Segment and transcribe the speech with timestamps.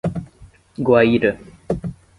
[0.87, 1.37] Guaíra